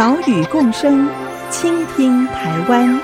[0.00, 1.06] 岛屿共生，
[1.50, 2.98] 倾听台湾。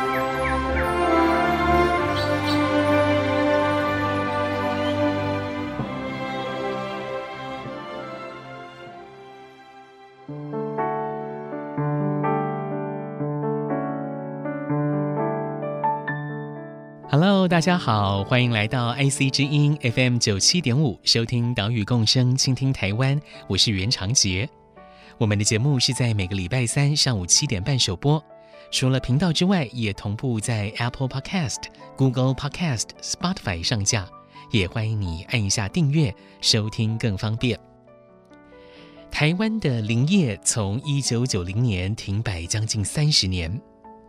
[17.10, 23.20] Hello，大家好，欢迎来到 IC 之音 FM 九七点五，收听岛屿共生，倾听台湾。
[23.48, 24.48] 我是袁长杰。
[25.18, 28.22] 我们的节目是在每个礼拜三上午七点半首播，
[28.70, 31.56] 除了频道之外，也同步在 Apple Podcast、
[31.96, 34.06] Google Podcast、Spotify 上架，
[34.50, 37.58] 也欢迎你按一下订阅，收听更方便。
[39.10, 43.58] 台湾的林业从一九九零年停摆将近三十年，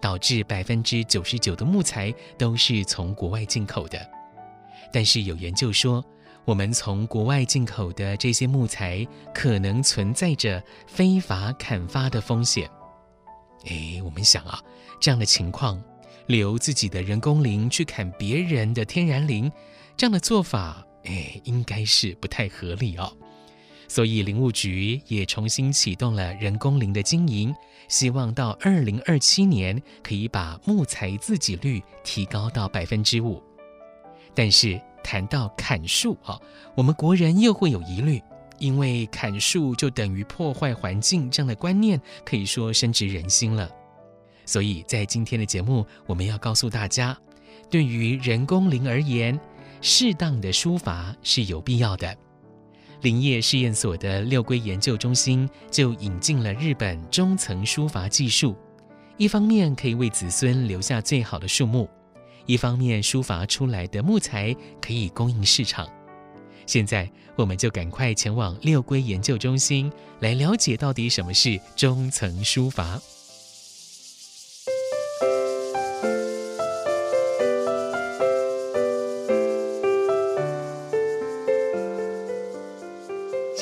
[0.01, 3.97] 导致百分之九十九的木材都是从国外进口的，
[4.91, 6.03] 但是有研究说，
[6.47, 12.69] 我们从国外进口的这些木材，可能存在着非法砍伐的风险。
[13.65, 14.57] 哎，我们想啊，
[14.97, 15.83] 这样的情况，
[16.27, 19.51] 留自己的人工林去砍别人的天然林，
[19.97, 23.11] 这样的做法，哎，应该是不太合理哦。
[23.89, 27.53] 所以林务局也重新启动了人工林的经营，
[27.89, 33.43] 希望到二零二七年可以把木材自给率提高到百分之五。
[34.33, 36.39] 但是，谈到砍树啊，
[36.75, 38.21] 我们国人又会有疑虑，
[38.59, 43.69] 因为砍树就等于破坏环境这样的观念，可以说深植人心了。
[44.45, 47.17] 所以在今天的节目，我们要告诉大家，
[47.69, 49.39] 对于人工林而言，
[49.81, 52.15] 适当的疏伐是有必要的。
[53.01, 58.55] 林业试验所的六龟研究中心就引进了日本中层疏伐技术，
[59.17, 61.87] 一方面可以为子孙留下最好的树木。
[62.47, 65.87] 一方面，书法出来的木材可以供应市场。
[66.65, 69.91] 现在，我们就赶快前往六龟研究中心
[70.21, 72.99] 来了解到底什么是中层书法。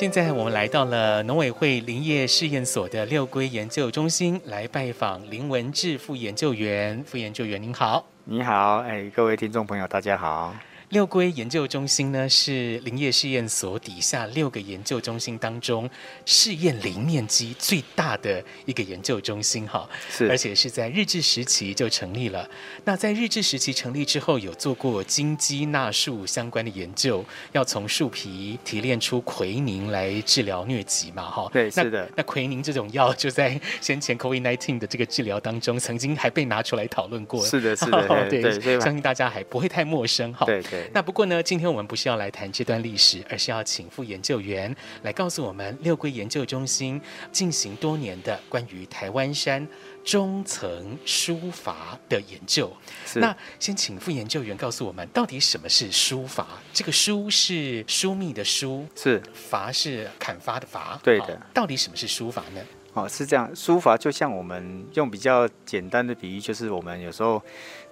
[0.06, 7.02] 现在，我们来到了农委会林业试验所的六龟研究中心，来拜访林文志副研究员。
[7.04, 8.06] 副研究员，您好。
[8.22, 10.54] 你好，哎，各位听众朋友，大家好。
[10.90, 15.90] 六龟研究中心呢，是林业试验所底下六个研究中心当中
[16.24, 22.48] 试验林面积最大的一个研究中心，哈，是，而且是在日治时期就成立了。
[22.84, 32.08] 那在日治时期成立之后，有做过金鸡纳树相关的研究，要从树皮提炼出奎宁来治疗疟疾嘛，哈，对，是的。
[32.16, 40.75] 那奎宁这种药就在先前 COVID-19 的这个治疗当中，曾经还被拿出来讨论过，是的，是的， 对， 相信大家还不会太陌生，哈，对，对。
[40.92, 47.00] 那不过呢，今天我们不是要来谈这段历史，而是要请副研究员来告诉我们六龟研究中心
[47.30, 49.66] 进行多年的关于台湾山
[50.04, 52.72] 中层书法的研究。
[53.04, 53.18] 是。
[53.18, 56.46] 那先请副研究员告诉我们，到底什么是书法？
[56.72, 60.98] 这个书是疏密的疏，是伐是砍伐的伐。
[61.02, 61.40] 对的。
[61.52, 62.60] 到底什么是书法呢？
[62.94, 67.42] 哦，是这样，书法就像我们用比较简单的比喻，就是我们有时候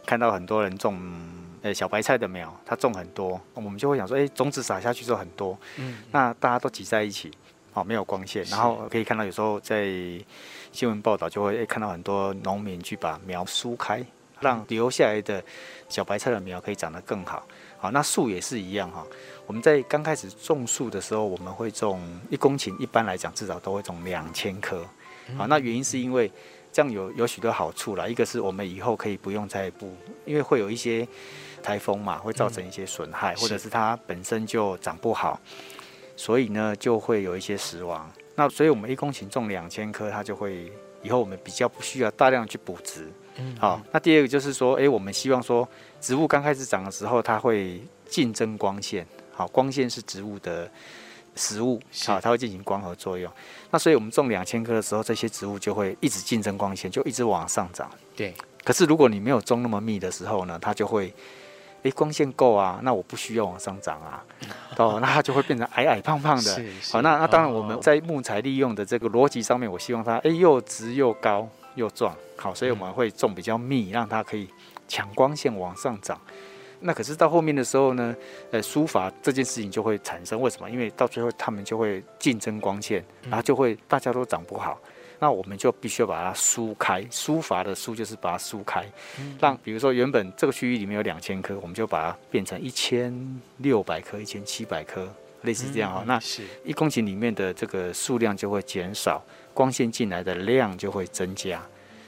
[0.06, 0.98] 看到很多人种。
[1.64, 7.30] 呃，小白菜的苗，它种很多，我们就会想说，哎，种子撒下去之后很多，嗯，那大家都挤在一起，
[7.72, 9.86] 哦，没有光线，然后可以看到有时候在
[10.72, 14.04] 新闻报道就会看到很多农民去把苗疏开，
[14.40, 15.42] 让留下来的
[15.88, 17.42] 小白菜的苗可以长得更好。
[17.78, 19.02] 好，那树也是一样哈，
[19.46, 21.98] 我们在刚开始种树的时候，我们会种
[22.28, 24.86] 一公顷，一般来讲至少都会种两千棵。
[25.38, 26.30] 好，那原因是因为。
[26.74, 31.06] 这样有有许多好处啦，一个是我们以后可以不用再补，因为会有一些
[31.62, 35.40] 台风嘛，会造成一些损害，嗯，或者是它本身就长不好，
[36.16, 38.10] 所以呢就会有一些死亡。
[38.34, 43.08] 那所以我们一公顷种两千棵，它就会以后我们比较不需要大量去补植。
[43.36, 45.68] 嗯，好，那第二个就是说，诶，我们希望说
[46.00, 50.68] 植物刚开始长的时候，它会竞争光线，好，光线是植物的。
[51.36, 53.30] 食物啊，它会进行光合作用。
[53.70, 57.90] 那所以我们种两千棵的时候，这些植物就会一直竞争光线，就一直往上涨。
[58.16, 58.34] 对。
[58.62, 61.12] 可是如果你没有种那么密的时候呢，它就会，
[61.82, 64.24] 诶，光线够啊，那我不需要往上涨啊，
[64.78, 66.64] 哦，那它就会变成矮矮胖胖的。
[66.90, 71.48] 好，那那当然我们在木材利用的这个逻辑上面，我希望它诶又直又高。
[71.76, 74.48] 又壮，好，所以我们会种比较密，让它可以
[74.86, 76.16] 抢光线往上长。
[76.86, 78.14] 那可是到后面的时候呢，
[78.50, 80.38] 呃，书法这件事情就会产生。
[80.38, 80.70] 为什么？
[80.70, 84.78] 因为到最后他们就会竞争光线，然后就会大家都长不好。
[85.18, 88.84] 那我们就必须要把它疏开，书法的书就是把它疏开，
[89.40, 95.08] 让比如说原本这个区域里面有两千棵，我们就把它变成一千六百棵、一千七百棵，
[95.42, 96.02] 类似这样哈。
[96.06, 96.20] 那
[96.64, 99.22] 一公顷里面的这个数量就会减少，
[99.54, 101.62] 光线进来的量就会增加，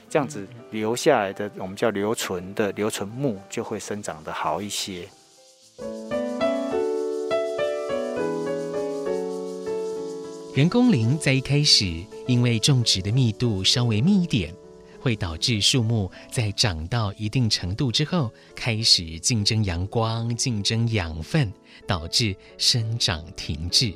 [0.09, 5.07] 这样子留下来的我们叫留存的留存木就会生长得好一些。
[10.55, 14.51] 人工林在一开始，因为种植的密度稍微密一点，
[14.99, 21.53] 会导致树木在长到一定程度之后，开始竞争阳光、竞争养分，
[21.85, 23.93] 导致生长停滞，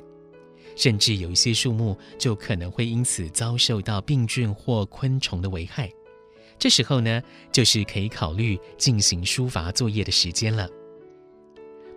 [0.76, 5.92] 甚至有一些树木就可能会因此遭受到病菌或昆虫的危害。
[6.62, 10.70] 这时候呢，就是可以考虑进行疏伐作业的时间了。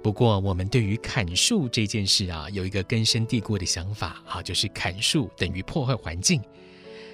[0.03, 6.41] 不过，我们对于砍树这件事啊，有一个根深蒂固的想法啊，就是砍树等于破坏环境。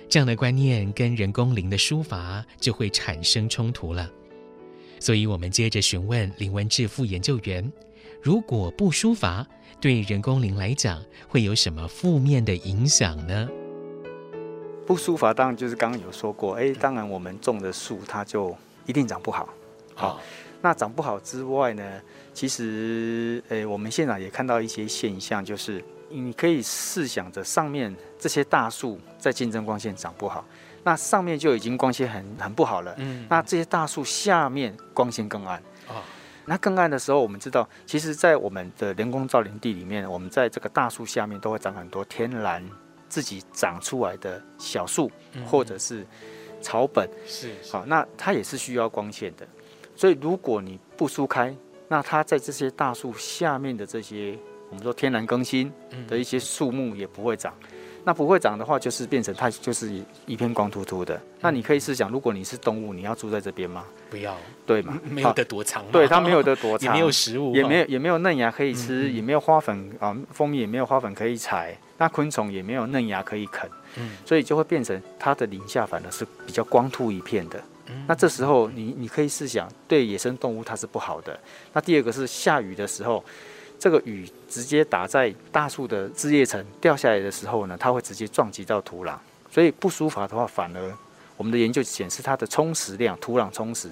[0.09, 4.09] 这样的观念跟人工林的疏伐就会产生冲突了。
[5.01, 7.73] 所以，我们接着询问林文志副研究员：
[8.23, 9.45] 如果不疏伐，
[9.81, 13.49] 对人工林来讲会有什么负面的影响呢？
[14.91, 18.53] 不疏伐当然就是刚刚有说过，哎，当然我们种的树它就
[18.87, 19.49] 一定长不好。
[19.95, 20.21] 好，
[20.61, 22.01] 那长不好之外呢？
[22.35, 30.45] 其实，诶，我们现场也看到一些现象，就是你可以试想着上面这些大树在竞争光线长不好，
[30.83, 32.93] 那上面就已经光线很很不好了。
[32.99, 35.57] 嗯，那这些大树下面光线更暗。
[35.87, 36.03] 啊，
[36.47, 42.61] 那更暗的时候，我们知道，其实，在我们的人工造林地里面，我们在这个大树下面都会长很多天然
[43.11, 45.11] 自己长出来的小树，
[45.45, 46.07] 或者是
[46.63, 47.07] 草本。
[47.27, 49.47] 是，好，那它也是需要光线的。
[49.95, 51.55] 所以，如果你不疏开，
[51.89, 54.39] 那它在这些大树下面的这些，
[54.71, 55.71] 我们说天然更新
[56.09, 57.53] 的一些树木也不会长。
[58.05, 59.93] 那不会长的话，就是变成它就是
[60.27, 61.21] 一片光秃秃的。
[61.41, 63.85] 那你可以试想，如果你是动物，你要住在这边吗？
[64.09, 64.37] 不要，
[64.67, 64.99] 对嘛？
[65.09, 65.85] 没有得躲藏。
[65.93, 71.77] 对，它没有得躲藏，也没有食物，也没有也没有嫩芽可以吃，也没有花粉啊，蜂蜜也没有花粉可以采。
[71.99, 73.69] 那昆虫也没有嫩芽可以啃，
[73.99, 77.63] 嗯所以就会变成它的林下反而是比较光秃一片的。
[78.07, 81.39] 那这时候你你可以试想，对野生动物它是不好的。
[81.73, 83.23] 那第二个是下雨的时候，
[83.81, 89.17] 这个雨直接打在大树的枝叶层掉下来的时候呢，它会直接撞击到土壤。
[89.51, 90.97] 所以不疏伐的话，反而
[91.37, 93.89] 我们的研究显示它的充实量，土壤充实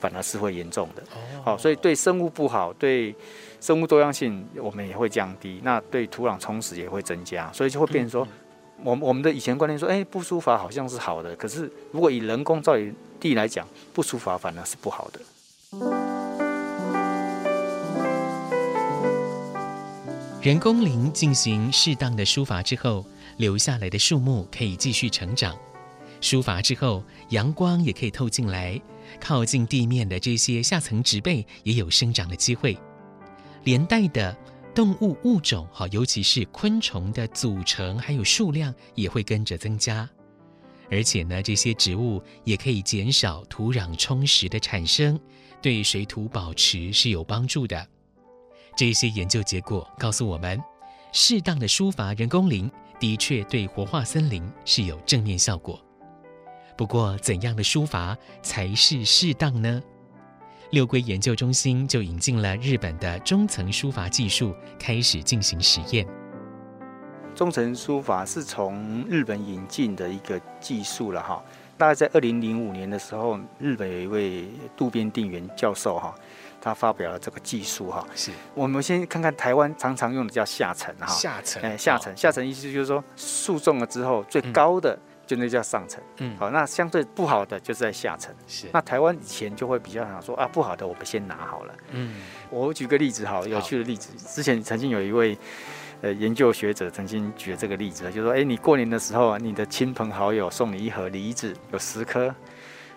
[0.00, 1.02] 反而是会严重的。
[1.42, 3.14] 好，所以对生物不好，对
[3.60, 5.60] 生物多样性我们也会降低。
[5.62, 8.28] 那对土壤充实也会增加，所以就会变成说。
[8.82, 16.03] 我我们的以前观念说，哎，不疏伐好像是好的，可是如果以人工造林地来讲，不疏伐反而是不好的。
[20.44, 23.02] 人工林进行适当的疏伐之后，
[23.38, 25.58] 留下来的树木可以继续成长。
[26.20, 28.78] 疏伐之后，阳光也可以透进来，
[29.18, 32.76] 靠近地面的这些下层植被也有生长的机会，
[33.64, 34.36] 连带的。
[34.74, 40.06] 动物物种，哈，尤其是昆虫的组成还有数量也会跟着增加，
[40.90, 45.18] 而且呢，这些植物也可以减少土壤充实的产生，
[45.62, 47.88] 对水土保持是有帮助的。
[48.76, 50.60] 这些研究结果告诉我们，
[51.12, 55.80] 适当的疏伐人工林的确对活化森林是有正面效果。
[56.76, 59.80] 不过，怎样的疏伐才是适当呢？
[60.70, 66.04] 六龟研究中心就引进了日本的中层疏伐技术，开始进行实验。
[67.32, 71.40] 中层疏伐是从日本引进的一个技术了哈，
[71.78, 74.44] 大概在二零零五年的时候，日本有一位
[74.76, 76.12] 渡边定元教授哈，
[76.64, 78.04] 他发表了这个技术哈。
[78.16, 81.06] 是，我们先看看台湾常常用的叫下层哈。
[81.06, 84.94] 下层，哎，下层，下层意思就是说树种了之后最高的。
[84.94, 88.66] 嗯就那叫上层，嗯，好，那相对不好的就是在下层，是。
[88.74, 92.16] 那台湾以前就会比较想说啊，不好的我们先拿好了，嗯。
[92.50, 95.38] 我举个例子，好，有趣的例子，之前曾经有一位
[96.02, 102.34] 呃研究学者曾经举了这个例子，就是说，哎，你过年的时候啊，你的亲朋好友送你一盒梨子，有十颗，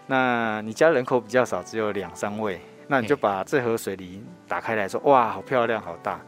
[0.07, 6.20] 那你家人口比较少，只有两三位，那你就把这盒水梨打开来说，哇，好漂亮，好大。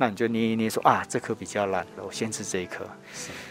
[0.00, 2.86] 那你就捏一捏，说啊，这颗比较烂，我先吃这一颗。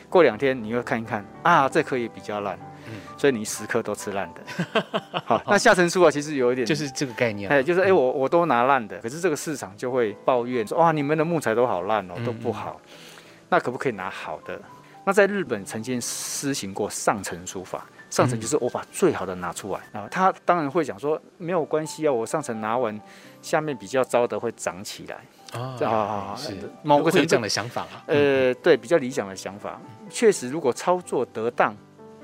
[0.09, 4.41] 过两天你又看一看，啊，这颗也比较烂，嗯，所以你十颗都吃烂的。
[5.25, 7.49] 好，那下层书啊，其实有一点，就是这个概念。
[7.49, 12.79] 哎，就是哎，我我都拿烂的，可是这个市场就会抱怨说，哇，你们的木材都好烂哦，都不好。
[13.49, 14.57] 那可不可以拿好的？
[15.03, 20.07] 那在日本曾经施行过上层书法，上层就是我把最好的拿出来啊。
[20.09, 22.99] 他当然会讲说没有关系啊，我上层拿完，
[23.41, 25.17] 下面比较糟的会长起来
[25.59, 28.03] 啊啊，是某个程度这样的想法啊。
[28.07, 31.75] 呃，对，比较理想的想法，确实如果操作得当，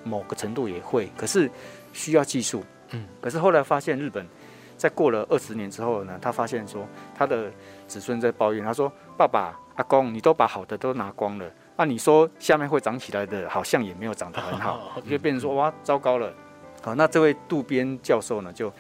[0.03, 1.49] 某个程度也会，可是
[1.91, 2.63] 需要技术。
[2.91, 4.27] 嗯，可是后来发现日本
[4.77, 7.51] 在过了二十年之后呢，他发现说他的
[7.87, 11.45] 子孙在抱怨，他说爸爸阿公，你都把好的都拿光了。
[11.75, 16.31] 那、啊、你说下面会长起来的，好像也没有长得很好， 就变成说哇，糟糕了。
[16.81, 18.71] 好，那这位渡边教授呢，就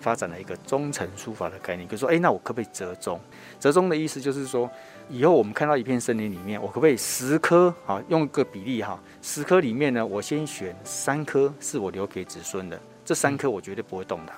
[0.00, 3.20] 发展了一个中层书法的概念，就说，哎，那我可不可以折中？
[3.60, 4.68] 折中的意思就是说，
[5.08, 7.72] 以后我们看到一片森林里面，我可不可以十棵？
[7.86, 14.34] 啊，用个比例哈，十棵里面呢，我先选三棵是我留给子孙的，这三棵我绝对不会动它，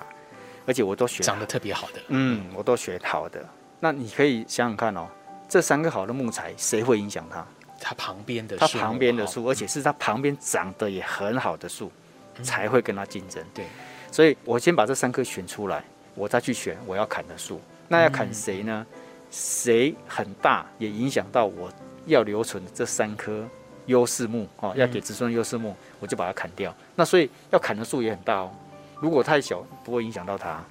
[0.67, 3.43] 而且我都选长得特别好的，嗯，我都选好的。
[3.79, 5.07] 那你可以想想看哦，
[5.49, 7.43] 这三个好的木材，谁会影响它？
[7.79, 11.91] 它旁边的它旁边的树，而且是它旁边长得也很好的树，
[12.37, 13.43] 嗯，才会跟它竞争。
[13.53, 13.65] 对，
[14.11, 17.59] 所以我先把这三棵选出来，我再去选我要砍的树。
[17.87, 18.85] 那要砍谁呢？
[19.29, 21.69] 谁很大也影响到我
[22.05, 23.45] 要留存的这三棵
[23.85, 26.73] 优势木哦，要给子孙优势木，我就把它砍掉。
[26.95, 28.51] 那所以要砍的树也很大哦。
[28.99, 30.63] 如果太小，不会影响到它。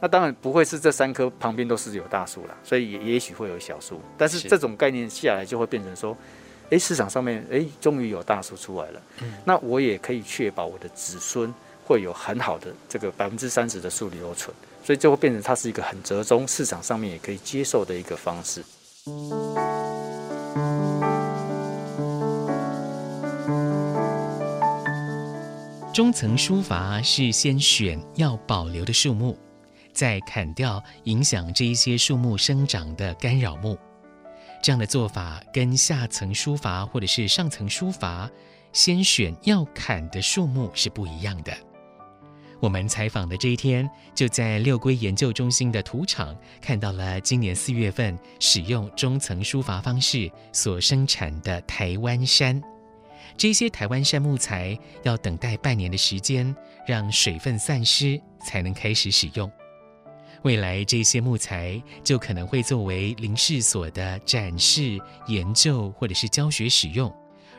[0.00, 4.00] 那当然不会是这三棵旁边都是有大树了，所以也也许会有小树。
[4.16, 6.16] 但是这种概念下来就会变成说，
[6.70, 9.02] 哎，市场上面哎终于有大树出来了，
[9.44, 11.52] 那我也可以确保我的子孙
[11.84, 14.54] 会有很好的这个百分之三十的树留存，
[14.84, 18.62] 所以就会变成它是一个很折中，市场上面也可以接受的一个方式。
[25.94, 29.38] 中层书法是先选要保留的树木。
[29.96, 33.78] 再砍掉影响这一些树木生长的干扰木，
[34.62, 38.30] 这样的做法跟下层书法或者是上层书法
[38.74, 41.56] 先选要砍的树木是不一样的。
[42.60, 52.62] 我们采访的这一天，就在六龟研究中心的土场看到了今年四月份使用中层书法方式所生产的台湾杉。
[53.38, 56.54] 这些台湾杉木材要等待半年的时间，
[56.86, 59.50] 让水分散失，才能开始使用。
[60.42, 67.12] 未来这些木材就可能会作为林试所的展示、研究或者是教学使用。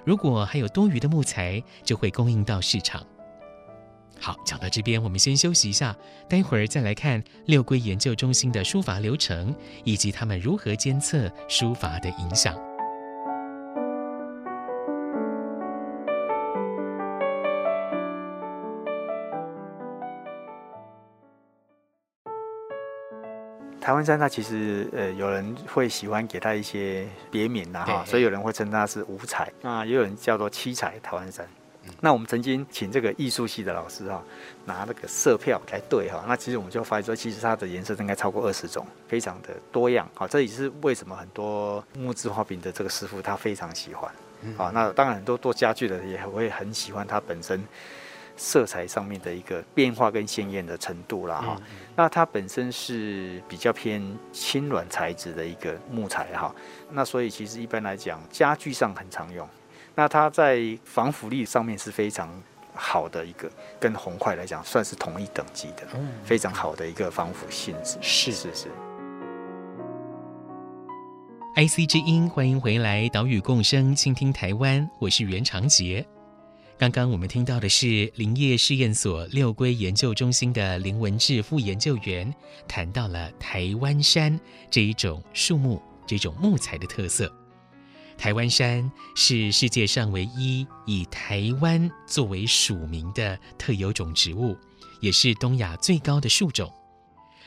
[0.06, 3.06] 如果还有多余的木材，就会供应到市场。
[4.20, 5.96] 好，讲到这边，我们先休息一下，
[6.28, 9.54] 待会儿再来看六龟研究中心的书法流程，
[9.84, 12.58] 以及他们如何监测书法的影响。
[23.88, 31.48] 台湾山它其实呃，有人会喜欢给它一些别名呐哈，所以有人会称它是五彩，那也有人叫做七彩台湾山。
[32.02, 34.22] 那我们曾经请这个艺术系的老师哈，
[34.66, 40.06] 拿那个色票来对哈，那其实我们就发现说，其实它的颜色应该超过二十种，非常的多样。
[40.14, 44.12] 好，这也是为什么很多木质花饼的这个师傅他非常喜欢。
[44.58, 47.64] 好，那当然很多做家具的也会很喜欢它本身。
[48.38, 51.64] 色彩上面的一个变化跟鲜艳的程度啦哈、嗯，
[51.96, 54.02] 那它本身是比较偏
[54.32, 56.54] 轻软材质的一个木材哈，
[56.92, 59.50] 那所以其实一般来讲家具上很常用，
[59.96, 62.30] 那它在防腐力上面是非常
[62.76, 65.88] 好的一个，跟红桧来讲算是同一等级的，
[66.24, 67.98] 非常好的一个防腐性质。
[68.02, 68.68] 是是是。
[71.56, 76.06] IC 之音，欢迎回来，岛屿共生，倾听台湾，我是袁长杰。
[76.80, 82.32] 刚刚我们听到的是林业试验所六龟研究中心的林文志副研究员
[82.68, 87.34] 谈到了台湾杉这一种树木、这种木材的特色。
[88.16, 94.56] 台湾杉是世界上唯一以台湾作为属名的特有种植物，
[95.02, 96.72] 也是东亚最高的树种。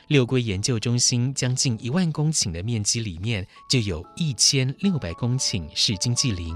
[0.09, 6.53] 六龟研究中心将近一万公顷的面积里面，就有一千六百公顷是经济林。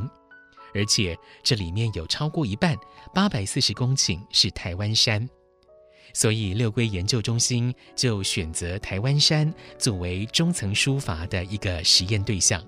[0.75, 2.77] 而且这里面有超过一半，
[3.15, 5.29] 八百四十公顷是台湾山，
[6.13, 12.63] 所以六龟研究中心就选择台湾山作为中层书法的一个实验对象。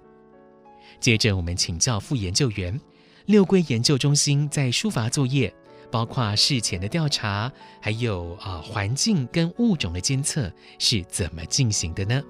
[1.00, 2.80] 接着我们请教副研究员，
[3.26, 5.52] 六龟研究中心在书法作业，
[5.90, 12.22] 包括事前的调查，还有啊环境跟物种的监测是怎么进行的呢？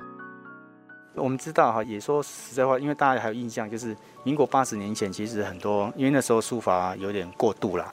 [1.16, 7.92] 我们知道哈，也说实在话，因为大家还有印象，就是民国八十年前，其实很多因为那时候书法有点过度了，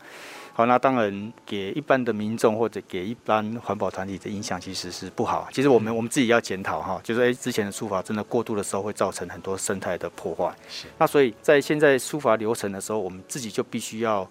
[0.53, 5.47] 好，那当然给一般的民众或者给一般环保团体的影响其实是不好。
[5.51, 10.53] 其实我们我们自己要检讨哈，就是诶之前的书法真的过度的时候会造成很多生态的破坏。
[10.69, 10.87] 是。
[10.97, 14.29] 那所以在现在书法流程的时候，我们自己就必须要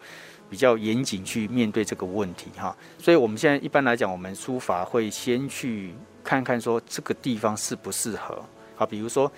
[0.48, 2.76] 比较严谨去面对这个问题哈。
[2.98, 8.40] 所以我们现在一般来讲，我们书法会先去看看说这个地方适不适合。
[8.74, 9.30] 好，比如说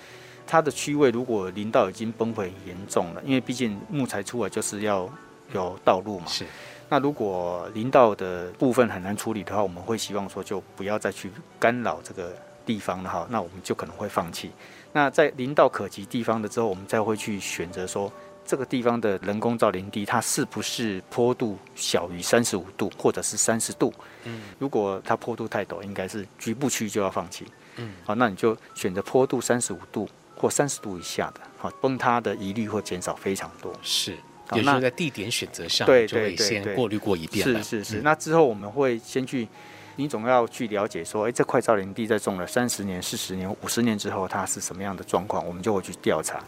[0.47, 5.09] 它的区位如果林道已经崩毁很严重了，因为毕竟木材出来就是要
[5.53, 6.27] 有道路嘛。
[6.27, 6.45] 是。
[6.89, 12.37] 那如果林道的部分很难处理的话，我们会希望说就不要再去干扰这个
[12.67, 13.27] 地方了哈。
[13.31, 14.51] 那我们就可能会放弃。
[14.93, 18.13] 那在林道可及地方的之后，我们再会去选择说
[18.45, 23.93] 这个地方的人工造林地，它是不是坡度小于三十五度或者是三十度？
[24.25, 27.47] 嗯，如果它坡度太陡，应该是局部区就要放弃。
[27.77, 33.73] 嗯，好，那你就选择坡度三十五度或三十度以下的，好，崩塌的疑虑会减少非常多。
[33.83, 34.17] 是。
[34.53, 37.43] 也就是在地点选择上，就会先过滤过一遍。
[37.43, 39.49] 是是是，那之后我们会先去，
[39.97, 46.45] 你总要去了解说，哎，这块造林地在种了三十年、四十年、五十年之后，它是什么样的状况，我们就会去调查。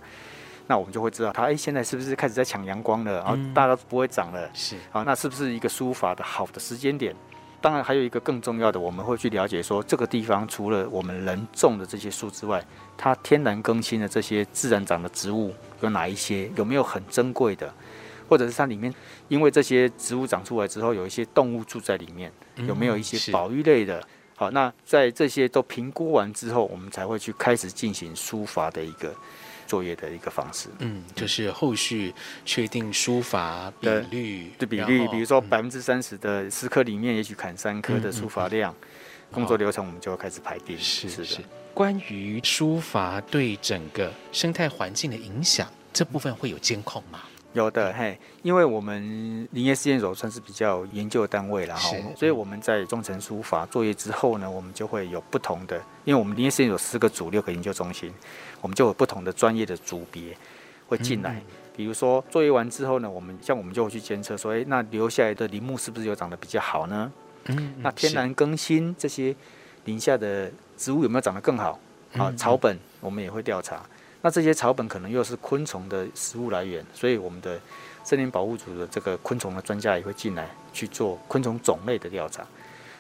[0.67, 3.15] 那我们就会知道它，哎，现在是不是开始在抢阳光了？
[3.15, 4.51] 然后大家都不会长了。
[4.53, 4.77] 是。
[4.91, 7.17] 好，那是不是一个疏伐的好的时间点？
[7.67, 12.65] 当然，还有一个更重要的，我们会去了解说，这个地方除了我们人种的这些树之外，
[12.97, 16.49] 它天然更新的这些自然长的植物有哪一些？
[16.55, 17.75] 有没有很珍贵的？
[18.29, 18.95] 或者是它里面，
[19.27, 22.31] 因为这些植物长出来之后，有一些动物住在里面，
[22.69, 24.01] 有没有一些保育类的？
[24.37, 29.13] 好，那在这些都评估完之后，我们才会去开始进行书法的一个
[29.67, 30.69] 作业的一个方式。
[30.79, 38.75] 嗯，就是后续确定书法比率的比率，比如说百分之三十的十科里面，也许砍三科的书法量，
[39.31, 40.79] 工作流程我们就要开始排定。
[40.79, 41.39] 是是是。
[41.75, 47.21] 关于书法对整个生态环境的影响，这部分会有监控吗？
[47.57, 58.13] 有的嘿，因为我们林业试验所算是比较研究单位了哈，所以我们在中层书法作业之后呢，我们就会有不同的，因为我们林业试验所四个组六个研究中心，
[58.61, 60.37] 我们就有不同的专业的组别
[60.87, 61.41] 会进来。
[61.75, 67.11] 比如说作业完之后呢，我们像我们就会去监测说，哎，那留下来的林木是不是有长得比较好呢？
[67.47, 69.35] 嗯，那天然更新这些
[69.85, 71.81] 林下的植物有没有长得更好？
[72.19, 73.83] 啊，草本我们也会调查。
[74.27, 77.61] 那这些草本可能又是昆虫的食物来源，所以我们的
[78.03, 82.45] 森林保护组的这个昆虫的专家也会进来去做昆虫种类的调查。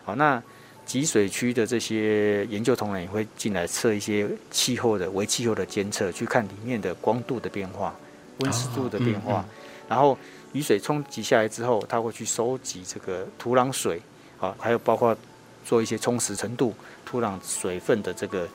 [0.04, 0.40] 好，那
[0.84, 7.92] 集水区的这些研究同仁也会进来测一些气候的微气候的监测，去看里面的光度的变化、
[8.38, 9.44] 温湿度的变化。
[9.88, 10.16] 然后
[10.52, 14.00] 雨水冲击下来之后，他会去收集这个土壤水，
[14.38, 15.16] 好，还有包括
[15.64, 16.72] 做一些充实程度、
[17.04, 18.46] 土壤水分的这个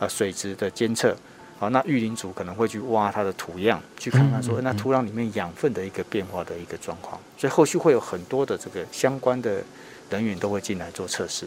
[0.00, 1.16] 呃水质的监测。
[1.62, 7.20] 好，那育林组可能会去挖它的土样，去看看说，那土壤里面养分的一个变化的一个状况。
[7.38, 9.62] 所以后续会有很多的这个相关的
[10.10, 11.46] 人员都会进来做测试。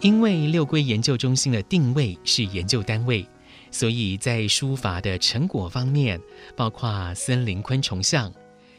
[0.00, 3.26] 因为六龟研究中心的定位是研究单位，
[3.70, 6.20] 所以在书法的成果方面，
[6.54, 8.30] 包括森林昆虫像、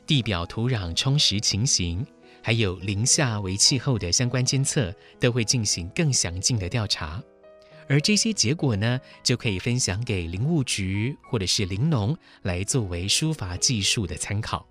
[0.05, 2.05] 地表土壤充实情形。
[2.45, 7.19] 还有零下为气候的相关监测，都会进行更详尽的调查，
[7.87, 14.63] 而这些结果呢，就可以分享给林务局或者是林农来作为疏伐技术的参考。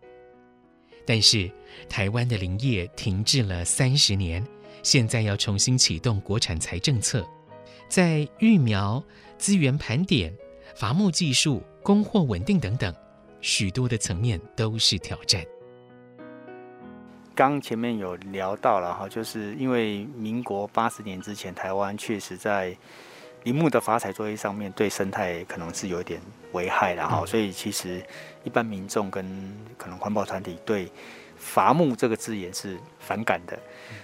[1.04, 1.50] 但是，
[1.88, 4.46] 台湾的林业停滞了三十年，
[4.84, 7.26] 现在要重新启动国产材政策，
[7.88, 9.02] 在育苗、
[9.36, 10.32] 资源盘点、
[10.76, 12.94] 伐木技术、供货稳定等等
[13.40, 15.44] 许多的层面都是挑战。
[17.34, 22.74] 刚前面有聊到了哈，就是因为民国八十年之前，台湾确实在
[23.42, 26.20] 林木的伐采作业上面对生态可能是有一点
[26.52, 28.00] 危害的哈，所以其实
[28.44, 30.88] 一般民众跟可能环保团体对
[31.36, 33.58] 伐木这个字眼是反感的，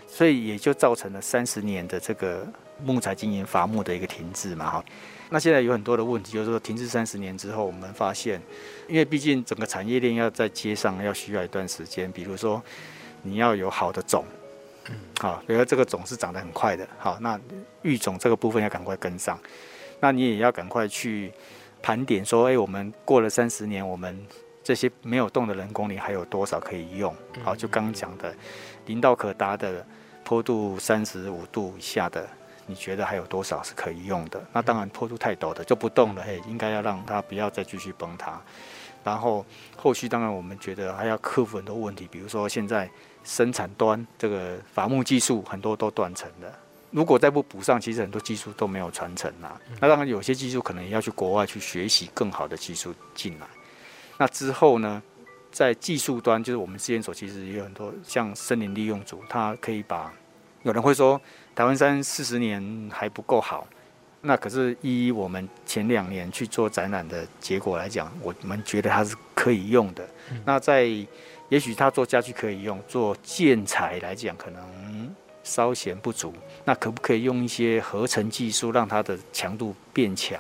[0.08, 2.44] 所以也就造成了三十年的这个
[2.84, 4.84] 木材经营伐木的一个停滞嘛哈。
[5.30, 8.42] 那现在有很多的问题，就是说停滞三十年之后，我们发现，
[8.88, 12.60] 因为毕竟整个产业链要在接上，要需要一段时间，比如说。
[13.22, 14.24] 你要有好的种，
[14.88, 17.38] 嗯，好，比如说这个种是长得很快的，好，那
[17.83, 19.38] 育种这个部分要赶快跟上，
[20.00, 21.33] 那你也要赶快去
[21.83, 24.26] 盘点说，哎，我们过了三十年，我们
[24.62, 27.14] 这些没有动的人工林还有多少可以用？
[27.44, 28.35] 好，就刚刚讲的，
[28.87, 29.85] 林道可达的
[30.24, 32.26] 坡度三十五度以下的，
[32.66, 34.42] 你觉得还有多少是可以用的？
[34.52, 38.40] 那当然坡度太陡的就不动了，嘿，应该要让它不要再继续崩塌。
[39.04, 39.44] 然后
[39.76, 42.90] 后续当然我们觉得还要克服很多问题，比如说现在。
[43.22, 46.50] 生产端这个伐木技术很多都断层了，
[46.90, 49.60] 如果再不补上，其实很多技术都没有传承啦。
[49.78, 53.46] 那当然有些技术可能也要去国外去学习更好的技术进来。
[54.16, 55.02] 那之后呢，
[55.52, 60.10] 在技术端，就是我们试验所其实也有很多像森林利用组，它可以把
[60.62, 61.20] 有人会说
[61.54, 63.66] 台湾山四十年还不够好。
[64.22, 70.06] 那可是依我们前两年去做展览的结果来讲，我们觉得它是可以用的。
[70.44, 70.85] 那在
[71.48, 76.33] 也许它做家具可以用，做建材来讲可能稍嫌不足。
[76.64, 80.38] 那可不可以用一些合成技术让它的强度变强？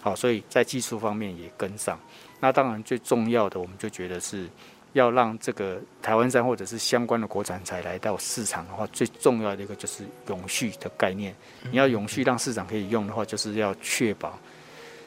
[0.00, 1.98] 好，所以在技术方面也跟上。
[2.40, 4.48] 那当然最重要的，我们就觉得是。
[4.94, 11.34] 要让这个台湾山或者是相关的国产材来到市场的话，最重要的一个就是永续的概念。
[11.70, 14.38] 你要永续让市场可以用的话，就是要确保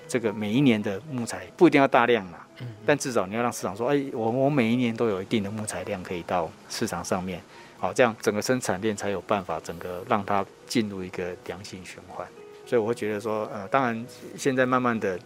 [0.08, 2.46] 这个每一年的木材不一定要大量啦，
[2.86, 7.42] 但至少你要让市场说，哎，我我每一年都有一定的木材量可以到市场上面，
[7.80, 12.28] 好，这样整个生产链才有办法整个让它进入一个良性循环。
[12.66, 14.06] 所以我会觉得说，呃，当然
[14.38, 15.18] 现在慢慢的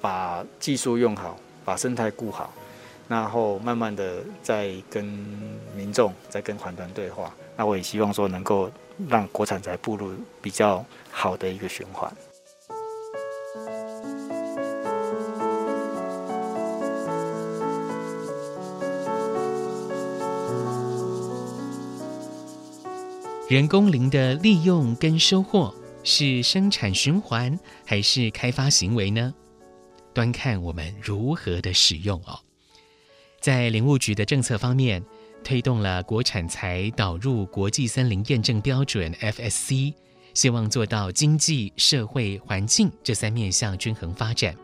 [0.00, 2.52] 把技术用好，把生态顾好。
[3.08, 5.04] 然后慢慢的再跟
[5.74, 8.70] 民众、再跟环团对话，那我也希望说能够
[9.08, 12.14] 让国产材步入比较好的一个循环。
[23.48, 29.32] 人工林的利用跟收获是生产循环还是开发行为呢？
[30.12, 32.38] 端看我们如何的使用哦。
[33.40, 35.02] 在林务局的政策方面，
[35.44, 39.94] 推动了国产材导入国际森林验证标准 FSC，
[40.34, 44.54] 希望做到经济、社会、环境这三面向均衡发展。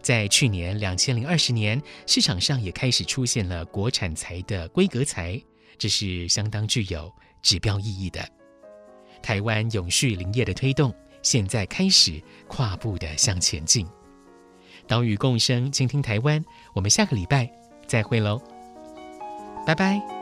[0.00, 5.38] 在去年两千零二十年，市场上也开始出现了国产材的规格材，
[5.76, 8.26] 这是相当具有指标意义的。
[9.22, 13.86] 台湾永续林业的推动，现在开始跨步的向前进。
[14.88, 16.42] 岛屿共生，倾听台湾。
[16.74, 17.59] 我们下个礼拜。
[17.90, 18.40] 再会喽，
[19.66, 20.19] 拜拜。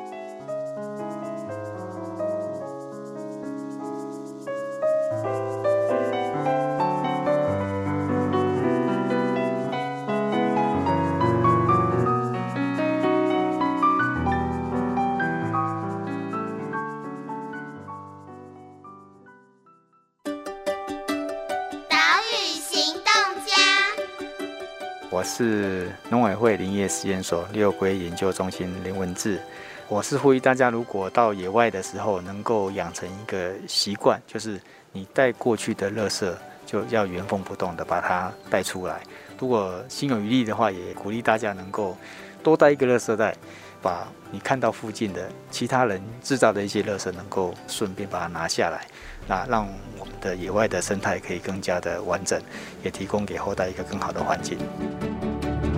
[26.79, 29.41] 业实验所六龟研究中心林文志，
[29.89, 34.61] 我是呼吁大家，如果到野外的时候，能够养成一个习惯，就是
[34.93, 36.33] 你带过去的垃圾
[36.65, 39.01] 就要原封不动的把它带出来。
[39.39, 41.97] 如果心有余力的话，也鼓励大家能够
[42.43, 43.35] 多带一个垃圾袋，
[43.83, 48.87] 把你看到附近的其他人制造的一些垃圾，能够顺便把它拿下来，
[49.27, 49.67] 那让
[49.99, 52.41] 我们的野外的生态可以更加的完整，
[52.83, 54.59] 也提供给后代一个更好的环境。